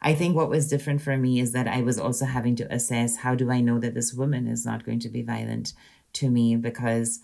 [0.00, 3.18] i think what was different for me is that i was also having to assess
[3.18, 5.72] how do i know that this woman is not going to be violent
[6.12, 7.20] to me because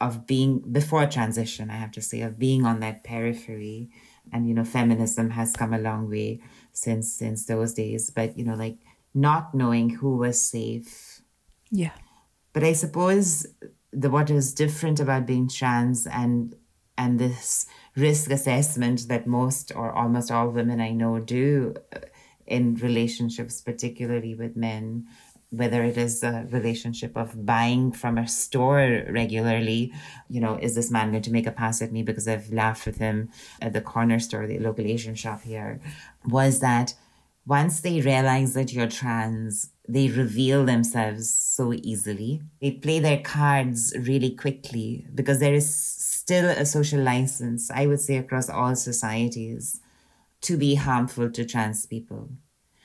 [0.00, 3.90] of being before transition, I have to say, of being on that periphery.
[4.32, 6.40] And you know, feminism has come a long way
[6.72, 8.10] since since those days.
[8.10, 8.78] But you know, like
[9.14, 11.22] not knowing who was safe.
[11.70, 11.92] Yeah.
[12.52, 13.46] But I suppose
[13.92, 16.54] the what is different about being trans and
[16.98, 22.00] and this risk assessment that most or almost all women I know do uh,
[22.46, 25.06] in relationships, particularly with men,
[25.50, 29.92] whether it is a relationship of buying from a store regularly,
[30.28, 32.86] you know, is this man going to make a pass at me because I've laughed
[32.86, 33.30] with him
[33.60, 35.80] at the corner store, the local Asian shop here,
[36.26, 36.94] was that
[37.46, 42.40] once they realize that you're trans, they reveal themselves so easily.
[42.60, 45.68] They play their cards really quickly because there is
[46.24, 49.80] still a social license, I would say, across all societies
[50.40, 52.30] to be harmful to trans people.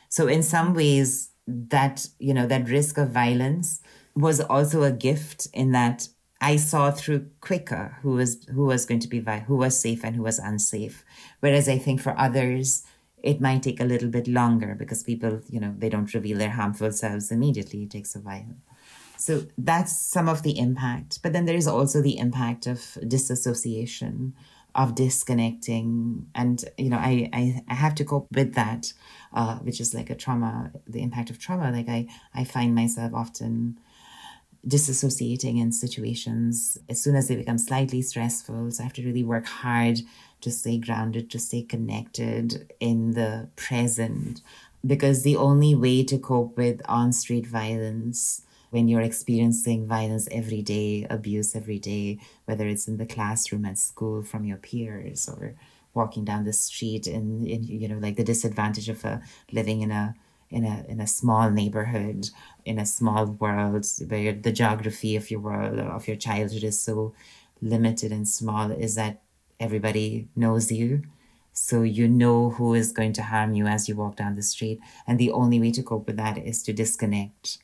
[0.10, 3.82] So, in some ways, that you know that risk of violence
[4.16, 6.08] was also a gift in that
[6.42, 10.16] I saw through quicker who was who was going to be who was safe and
[10.16, 11.04] who was unsafe.
[11.40, 12.84] Whereas I think for others
[13.22, 16.58] it might take a little bit longer because people you know they don't reveal their
[16.60, 17.84] harmful selves immediately.
[17.84, 18.56] It takes a while.
[19.20, 21.20] So that's some of the impact.
[21.22, 24.34] But then there is also the impact of disassociation,
[24.74, 28.94] of disconnecting, and you know I I, I have to cope with that
[29.34, 31.70] uh, which is like a trauma, the impact of trauma.
[31.70, 33.78] Like I, I find myself often
[34.66, 38.72] disassociating in situations as soon as they become slightly stressful.
[38.72, 40.00] So I have to really work hard
[40.42, 44.42] to stay grounded, to stay connected in the present.
[44.86, 50.62] Because the only way to cope with on street violence when you're experiencing violence every
[50.62, 55.56] day, abuse every day, whether it's in the classroom at school from your peers or
[55.94, 59.18] walking down the street in you know like the disadvantage of uh,
[59.52, 60.14] living in a
[60.52, 62.30] in a in a small neighborhood
[62.64, 67.14] in a small world where the geography of your world of your childhood is so
[67.62, 69.22] limited and small is that
[69.60, 71.04] everybody knows you.
[71.52, 74.80] So you know who is going to harm you as you walk down the street.
[75.06, 77.58] And the only way to cope with that is to disconnect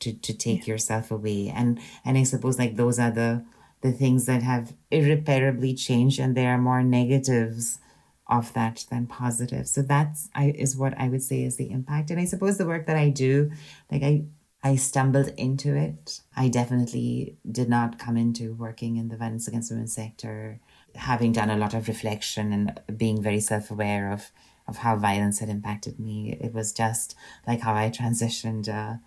[0.00, 0.72] to to take yeah.
[0.72, 1.52] yourself away.
[1.54, 3.44] And and i suppose like those are the
[3.80, 7.78] the things that have irreparably changed and there are more negatives
[8.26, 12.10] of that than positive so that's I, is what i would say is the impact.
[12.10, 13.50] And i suppose the work that i do
[13.90, 14.24] like i
[14.62, 16.20] i stumbled into it.
[16.36, 20.60] I definitely did not come into working in the violence against women sector
[20.94, 24.30] having done a lot of reflection and being very self-aware of
[24.66, 26.36] of how violence had impacted me.
[26.40, 27.14] It was just
[27.46, 28.98] like how i transitioned uh,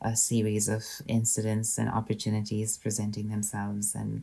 [0.00, 3.94] a series of incidents and opportunities presenting themselves.
[3.94, 4.22] And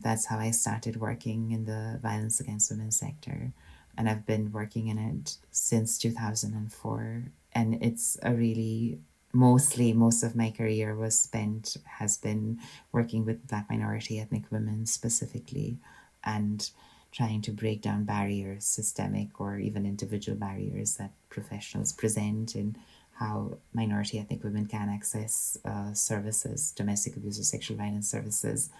[0.00, 3.52] that's how I started working in the violence against women sector.
[3.98, 7.24] And I've been working in it since 2004.
[7.52, 8.98] And it's a really
[9.32, 12.58] mostly most of my career was spent has been
[12.92, 15.76] working with black minority ethnic women specifically
[16.24, 16.70] and
[17.12, 22.76] trying to break down barriers systemic or even individual barriers that professionals present in
[23.18, 28.70] how minority ethnic women can access uh, services, domestic abuse or sexual violence services.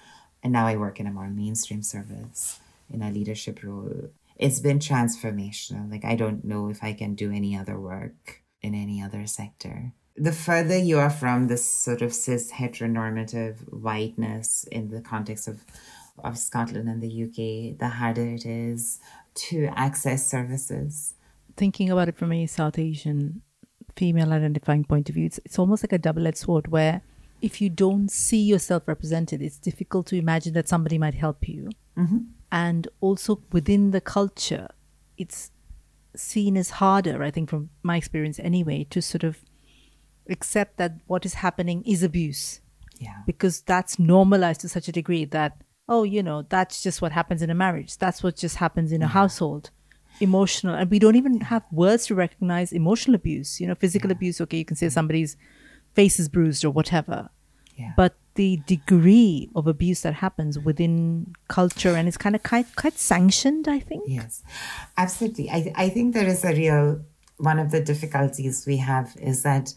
[0.43, 2.61] And now I work in a more mainstream service
[2.93, 4.11] in a leadership role.
[4.37, 5.91] It's been transformational.
[5.91, 9.93] Like, I don't know if I can do any other work in any other sector.
[10.17, 15.65] The further you are from this sort of cis heteronormative whiteness in the context of,
[16.23, 18.99] of Scotland and the UK, the harder it is
[19.35, 21.15] to access services.
[21.57, 23.43] Thinking about it from a South Asian
[23.97, 27.03] female identifying point of view, it's, it's almost like a double edged sword where
[27.43, 31.71] if you don't see yourself represented, it's difficult to imagine that somebody might help you.
[31.97, 32.19] Mm-hmm.
[32.53, 34.69] And also within the culture,
[35.19, 35.51] it's
[36.15, 39.39] seen as harder, I think, from my experience anyway, to sort of
[40.29, 42.61] accept that what is happening is abuse.
[42.99, 43.23] Yeah.
[43.27, 47.43] Because that's normalized to such a degree that, oh, you know, that's just what happens
[47.43, 47.99] in a marriage.
[47.99, 49.71] That's what just happens in a household
[50.21, 54.17] emotional and we don't even have words to recognize emotional abuse you know physical yeah.
[54.17, 54.41] abuse.
[54.41, 55.37] Okay you can say somebody's
[55.95, 57.31] face is bruised or whatever.
[57.77, 57.93] Yeah.
[57.95, 62.99] but the degree of abuse that happens within culture and it's kind of quite, quite
[62.99, 64.05] sanctioned i think.
[64.07, 64.43] Yes.
[64.97, 65.51] Absolutely.
[65.51, 67.03] I, I think there is a real
[67.37, 69.75] one of the difficulties we have is that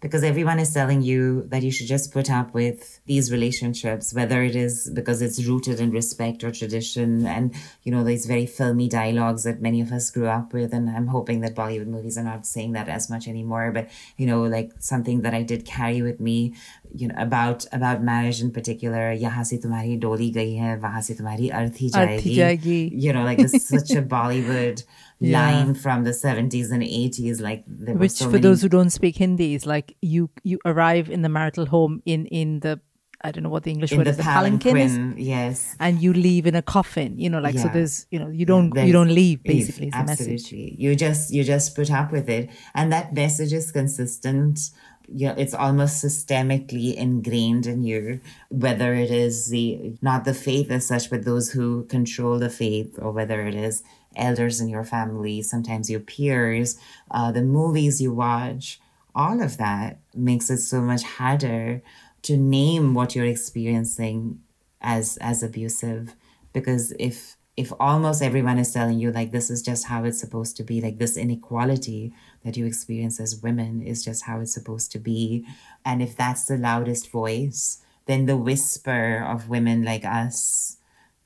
[0.00, 4.42] because everyone is telling you that you should just put up with these relationships, whether
[4.42, 8.88] it is because it's rooted in respect or tradition, and you know these very filmy
[8.88, 10.72] dialogues that many of us grew up with.
[10.72, 13.72] And I'm hoping that Bollywood movies are not saying that as much anymore.
[13.72, 16.54] But you know, like something that I did carry with me,
[16.94, 19.12] you know, about about marriage in particular.
[19.12, 22.34] Yahan se tumhari doli gayi hai, wahan se tumhari arthi jayegi.
[22.36, 22.90] jayegi.
[22.92, 24.84] You know, like it's such a Bollywood
[25.22, 25.38] Yeah.
[25.38, 27.42] line from the 70s and 80s.
[27.42, 31.10] Like Which, so for many those who don't speak Hindi, is like you you arrive
[31.10, 32.80] in the marital home in in the
[33.22, 34.16] I don't know what the English in word the is.
[34.16, 35.76] The palanquin is, yes.
[35.78, 37.18] and you leave in a coffin.
[37.18, 37.66] You know, like so.
[37.66, 37.72] Yeah.
[37.74, 39.88] There's you know you don't There's- you don't leave basically.
[39.88, 40.32] Is the message.
[40.40, 40.74] absolutely.
[40.78, 44.70] You just you just put up with it, and that message is consistent.
[45.12, 50.86] Yeah, it's almost systemically ingrained in you, whether it is the not the faith as
[50.86, 53.82] such, but those who control the faith, or whether it is
[54.14, 56.78] elders in your family, sometimes your peers,
[57.10, 58.80] uh, the movies you watch,
[59.14, 61.82] all of that makes it so much harder
[62.22, 64.40] to name what you're experiencing
[64.80, 66.14] as as abusive.
[66.52, 70.56] Because if if almost everyone is telling you like this is just how it's supposed
[70.56, 72.12] to be like this inequality
[72.44, 75.44] that you experience as women is just how it's supposed to be.
[75.84, 80.78] And if that's the loudest voice then the whisper of women like us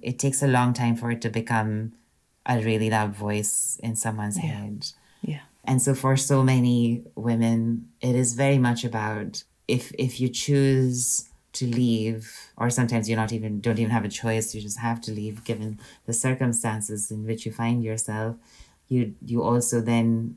[0.02, 1.94] it takes a long time for it to become
[2.44, 4.86] a really loud voice in someone's head.
[5.22, 5.40] Yeah.
[5.64, 11.30] and so for so many women, it is very much about if if you choose
[11.54, 15.00] to leave, or sometimes you're not even don't even have a choice, you just have
[15.02, 18.36] to leave given the circumstances in which you find yourself,
[18.88, 20.36] you you also then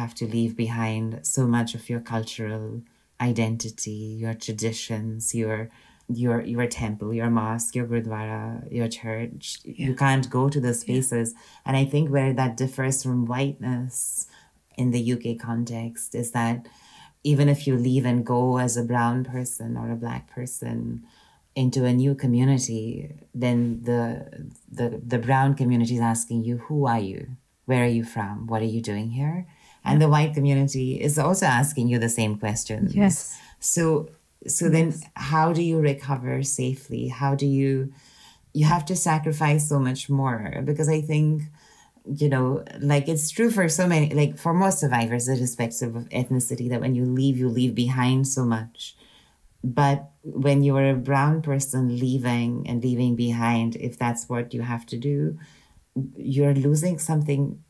[0.00, 2.82] have to leave behind so much of your cultural
[3.20, 5.70] identity, your traditions, your
[6.08, 9.58] your your temple, your mosque, your gurdwara, your church.
[9.64, 11.34] You can't go to those spaces.
[11.64, 14.26] And I think where that differs from whiteness
[14.76, 16.66] in the UK context is that
[17.22, 21.04] even if you leave and go as a brown person or a black person
[21.54, 24.00] into a new community, then the
[24.70, 27.36] the the brown community is asking you, who are you?
[27.64, 28.46] Where are you from?
[28.46, 29.46] What are you doing here?
[29.84, 32.94] And the white community is also asking you the same questions.
[32.94, 33.38] Yes.
[33.60, 34.08] So
[34.46, 37.08] so then how do you recover safely?
[37.08, 37.92] How do you
[38.52, 41.42] you have to sacrifice so much more because I think
[42.06, 46.68] you know, like it's true for so many, like for most survivors, irrespective of ethnicity,
[46.68, 48.94] that when you leave, you leave behind so much.
[49.62, 54.60] But when you are a brown person leaving and leaving behind, if that's what you
[54.60, 55.38] have to do,
[56.16, 57.63] you're losing something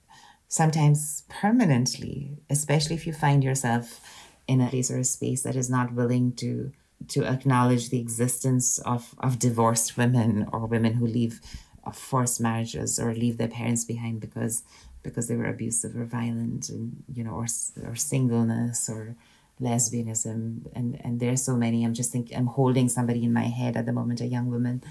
[0.55, 4.01] sometimes permanently, especially if you find yourself
[4.47, 6.71] in a place or a space that is not willing to
[7.09, 11.41] to acknowledge the existence of, of divorced women or women who leave
[11.85, 14.63] uh, forced marriages or leave their parents behind because
[15.03, 17.47] because they were abusive or violent and you know or
[17.89, 19.17] or singleness or
[19.61, 20.39] lesbianism.
[20.73, 21.85] And and there's so many.
[21.85, 24.85] I'm just thinking i'm holding somebody in my head at the moment a young woman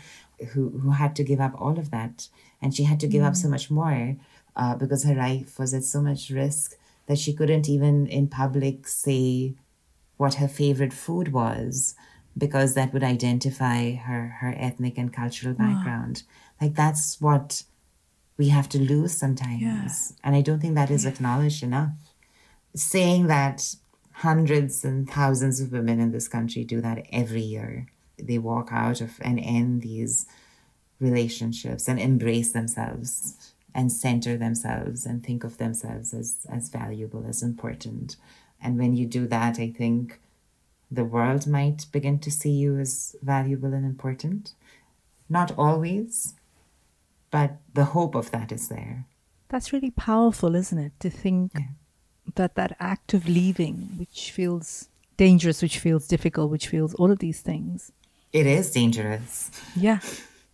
[0.49, 2.27] who who had to give up all of that.
[2.61, 3.51] And she had to give up so mm.
[3.51, 4.17] much more
[4.55, 6.75] uh, because her life was at so much risk
[7.07, 9.55] that she couldn't even in public say
[10.17, 11.95] what her favorite food was
[12.37, 16.23] because that would identify her her ethnic and cultural background.
[16.61, 17.63] Like that's what
[18.37, 19.61] we have to lose sometimes.
[20.23, 21.91] And i don't think that is acknowledged enough.
[22.75, 23.75] Saying that
[24.13, 27.87] hundreds and thousands of women in this country do that every year.
[28.17, 30.25] They walk out of and end these
[30.99, 37.41] relationships and embrace themselves and center themselves and think of themselves as as valuable as
[37.43, 38.15] important
[38.61, 40.19] and when you do that i think
[40.91, 44.53] the world might begin to see you as valuable and important
[45.29, 46.33] not always
[47.31, 49.05] but the hope of that is there
[49.49, 50.93] That's really powerful, isn't it?
[50.99, 51.67] To think Yeah.
[52.35, 57.19] that that act of leaving, which feels dangerous, which feels difficult, which feels all of
[57.19, 57.91] these things.
[58.41, 59.99] it is dangerous Yeah,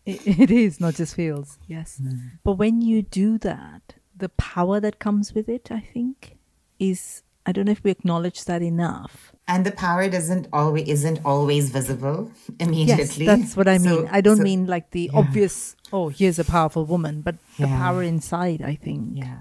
[0.09, 1.57] it, it is, not just feels.
[1.67, 1.99] Yes.
[2.01, 2.31] Mm.
[2.43, 6.37] But when you do that, the power that comes with it, I think,
[6.79, 9.31] is I don't know if we acknowledge that enough.
[9.47, 12.31] and the power doesn't always isn't always visible
[12.65, 13.25] immediately.
[13.25, 14.05] Yes, that's what I mean.
[14.05, 17.65] So- I don't so- mean like the obvious, oh, here's a powerful woman, but the
[17.67, 19.01] power inside, I think.
[19.23, 19.39] Yeah.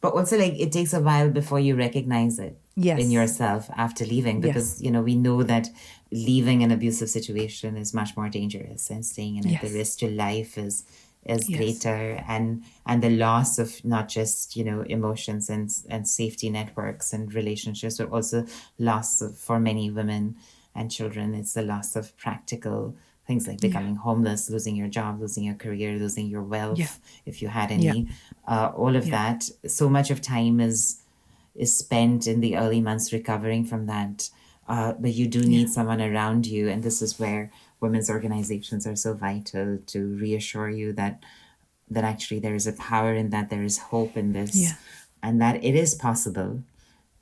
[0.00, 3.00] But also like it takes a while before you recognize it Yes.
[3.02, 5.68] in yourself after leaving because you know we know that
[6.12, 9.60] leaving an abusive situation is much more dangerous and staying in it.
[9.60, 9.74] The Yes.
[9.74, 10.84] risk to life is
[11.24, 11.58] is Yes.
[11.58, 12.22] greater.
[12.28, 17.32] And and the loss of not just you know emotions and and safety networks and
[17.34, 18.46] relationships but also
[18.78, 20.36] loss of, for many women
[20.74, 22.94] and children it's the loss of practical
[23.26, 26.90] things like becoming homeless losing your job losing your career losing your wealth Yeah.
[27.24, 28.06] if you had any.
[28.46, 29.50] Uh, all of that.
[29.66, 31.02] So much of time is
[31.56, 34.30] is spent in the early months recovering from that
[34.68, 36.68] uh, but you do need someone around you.
[36.68, 37.50] And this is where
[37.80, 41.22] women's organizations are so vital to reassure you that
[41.88, 44.72] that actually there is a power in that, there is hope in this, Yeah.
[45.22, 46.62] and that it is possible.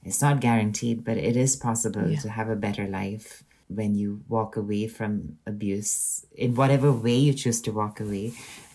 [0.03, 2.21] It's not guaranteed, but it is possible Yeah.
[2.21, 7.35] to have a better life when you walk away from abuse in whatever way you
[7.35, 8.33] choose to walk away.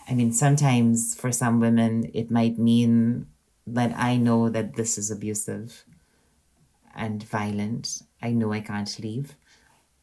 [0.08, 3.26] I mean, sometimes for some women, it might mean
[3.66, 5.86] that I know that this is abusive
[6.96, 8.02] and violent.
[8.22, 9.36] I know I can't leave.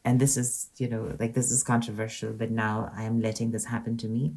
[0.03, 3.65] And this is, you know, like this is controversial, but now I am letting this
[3.65, 4.35] happen to me.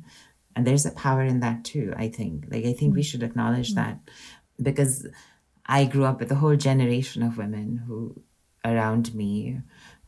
[0.57, 2.47] And there's a power in that too, I think.
[2.51, 3.99] Like, I think we should acknowledge that
[4.61, 5.07] because
[5.65, 8.21] I grew up with a whole generation of women who
[8.65, 9.61] around me,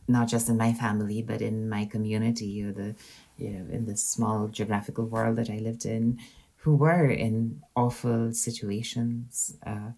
[0.07, 2.95] not just in my family, but in my community or the,
[3.37, 6.19] you know, in the small geographical world that I lived in,
[6.57, 9.55] who were in awful situations.
[9.65, 9.91] Uh,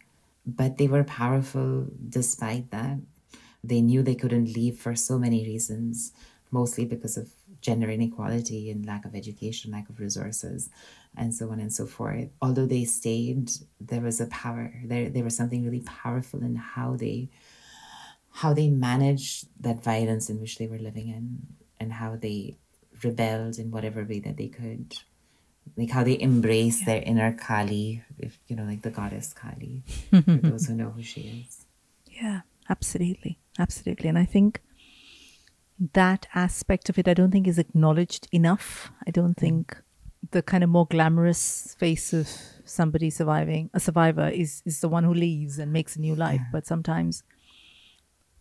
[0.45, 2.99] but they were powerful despite that.
[3.67, 6.11] They knew they couldn't leave for so many reasons,
[6.51, 7.29] mostly because of
[7.61, 10.69] gender inequality and lack of education, lack of resources,
[11.17, 12.29] and so on and so forth.
[12.41, 14.73] Although they stayed, there was a power.
[14.83, 17.29] There, there was something really powerful in how they,
[18.31, 21.47] how they managed that violence in which they were living in,
[21.79, 22.57] and how they
[23.03, 24.95] rebelled in whatever way that they could
[25.77, 30.21] like how they embrace their inner Kali, if you know, like the goddess Kali, for
[30.21, 31.65] those who know who she is.
[32.05, 33.39] Yeah, absolutely.
[33.59, 34.09] Absolutely.
[34.09, 34.61] And I think
[35.93, 38.91] that aspect of it, I don't think is acknowledged enough.
[39.07, 39.77] I don't think
[40.31, 42.27] the kind of more glamorous face of
[42.65, 46.41] somebody surviving, a survivor, is, is the one who leaves and makes a new life.
[46.51, 47.23] But sometimes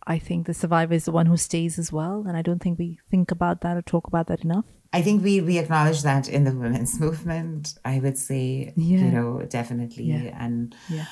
[0.07, 2.25] I think the survivor is the one who stays as well.
[2.27, 4.65] And I don't think we think about that or talk about that enough.
[4.93, 7.73] I think we we acknowledge that in the women's movement.
[7.83, 8.99] I would say, Yeah.
[8.99, 10.37] you know, definitely, Yeah.
[10.39, 11.05] and Yeah.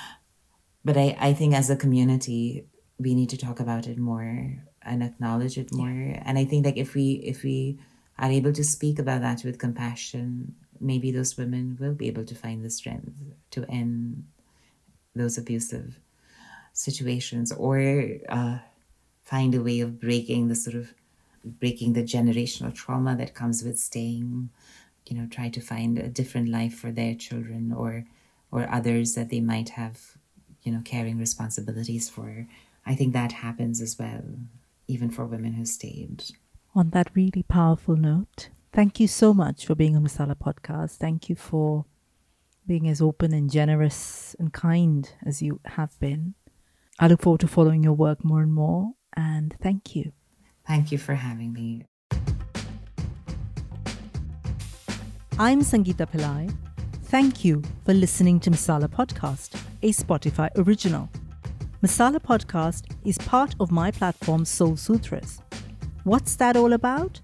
[0.85, 2.67] but I I think as a community
[2.99, 6.19] we need to talk about it more and acknowledge it more.
[6.25, 7.79] And I think like if we if we
[8.17, 12.35] are able to speak about that with compassion, maybe those women will be able to
[12.35, 13.21] find the strength
[13.51, 14.25] to end
[15.15, 15.99] those abusive
[16.73, 18.57] situations or uh,
[19.21, 20.93] find a way of breaking the sort of
[21.45, 24.49] breaking the generational trauma that comes with staying
[25.07, 28.05] you know try to find a different life for their children or
[28.51, 30.17] or others that they might have
[30.63, 32.47] you know caring responsibilities for
[32.85, 34.23] i think that happens as well
[34.87, 36.23] even for women who stayed
[36.75, 40.97] On that really powerful note, thank you so much for being on Masala Podcast.
[40.97, 41.85] Thank you for
[42.65, 46.33] being as open and generous and kind as you have been.
[46.99, 48.93] I look forward to following your work more and more.
[49.15, 50.13] And thank you.
[50.65, 51.85] thank you for having me
[55.39, 56.55] I'm Sangeeta Pillai.
[57.05, 61.09] Thank you for listening to Masala Podcast, a Spotify original.
[61.83, 65.41] Masala Podcast is part of my platform Soul Sutras.
[66.05, 67.19] What's that all about?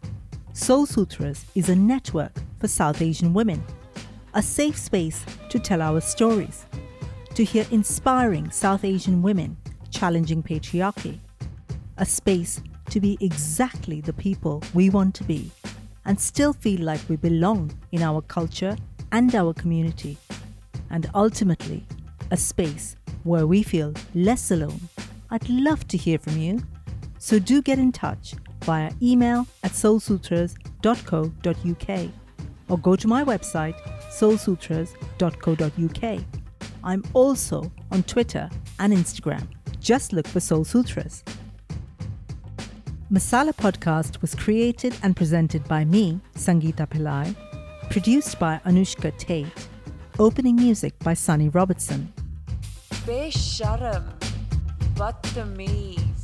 [0.51, 3.63] Soul Sutras is a network for South Asian women,
[4.33, 6.65] a safe space to tell our stories,
[7.35, 9.55] to hear inspiring South Asian women
[9.91, 11.19] challenging patriarchy,
[11.95, 15.49] a space to be exactly the people we want to be
[16.03, 18.75] and still feel like we belong in our culture
[19.13, 20.17] and our community,
[20.89, 21.85] and ultimately,
[22.31, 24.81] a space where we feel less alone.
[25.29, 26.63] I'd love to hear from you,
[27.17, 32.09] so do get in touch via email at soulsutras.co.uk
[32.69, 33.75] or go to my website
[34.11, 36.23] soulsutras.co.uk.
[36.83, 38.47] I'm also on Twitter
[38.79, 39.47] and Instagram.
[39.79, 41.23] Just look for Soul Sutras.
[43.11, 47.35] Masala Podcast was created and presented by me, Sangeeta Pillai,
[47.89, 49.67] produced by Anushka Tate,
[50.19, 52.13] opening music by Sunny Robertson.
[53.09, 54.05] Besharam,
[54.93, 56.21] Badtameez,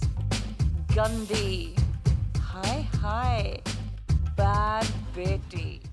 [0.93, 1.73] Gandhi,
[2.39, 3.59] Hi Hi,
[4.35, 5.84] Bad Betty.